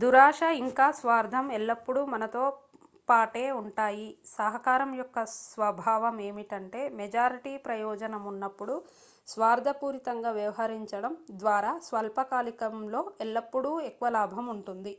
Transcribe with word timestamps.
దురాశ 0.00 0.40
ఇంకా 0.58 0.86
స్వార్థం 0.92 1.46
ఎల్లప్పుడూ 1.52 2.00
మనతో 2.06 2.42
పాటే 3.08 3.44
ఉంటాయి 3.60 4.08
సహకారం 4.32 4.90
యొక్క 4.94 5.18
స్వభావం 5.34 6.16
ఏమిటంటే 6.20 6.80
మెజారిటీ 6.98 7.52
ప్రయోజనం 7.66 8.24
ఉన్నప్పుడు 8.24 8.74
స్వార్థపూరితంగా 9.28 10.32
వ్యవహరించడం 10.32 11.14
ద్వారా 11.38 11.72
స్వల్పకాలికంలో 11.86 13.02
ఎల్లప్పుడూ 13.20 13.72
ఎక్కువ 13.88 14.10
లాభం 14.10 14.46
ఉంటుంది 14.48 14.92